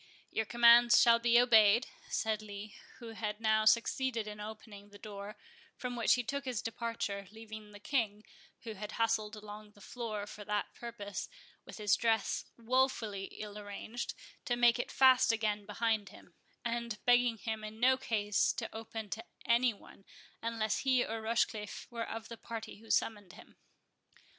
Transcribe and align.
"Your 0.31 0.45
commands 0.45 0.99
shall 0.99 1.19
be 1.19 1.39
obeyed," 1.39 1.85
said 2.09 2.41
Lee, 2.41 2.73
who 2.97 3.09
had 3.09 3.39
now 3.39 3.65
succeeded 3.65 4.25
in 4.25 4.39
opening 4.39 4.89
the 4.89 4.97
door; 4.97 5.37
from 5.77 5.95
which 5.95 6.15
he 6.15 6.23
took 6.23 6.45
his 6.45 6.63
departure, 6.63 7.27
leaving 7.29 7.69
the 7.71 7.79
King, 7.79 8.25
who 8.63 8.73
had 8.73 8.93
hustled 8.93 9.35
along 9.35 9.73
the 9.73 9.79
floor 9.79 10.25
for 10.25 10.43
that 10.43 10.73
purpose, 10.73 11.29
with 11.65 11.77
his 11.77 11.95
dress 11.95 12.45
wofully 12.57 13.25
ill 13.25 13.59
arranged, 13.59 14.15
to 14.45 14.55
make 14.55 14.79
it 14.79 14.91
fast 14.91 15.31
again 15.31 15.67
behind 15.67 16.09
him, 16.09 16.33
and 16.65 16.97
begging 17.05 17.37
him 17.37 17.63
in 17.63 17.79
no 17.79 17.95
case 17.95 18.51
to 18.53 18.75
open 18.75 19.07
to 19.11 19.23
any 19.45 19.71
one, 19.71 20.03
unless 20.41 20.79
he 20.79 21.05
or 21.05 21.21
Rochecliffe 21.21 21.85
were 21.91 22.09
of 22.09 22.27
the 22.27 22.37
party 22.37 22.77
who 22.77 22.89
summoned 22.89 23.33
him. 23.33 23.55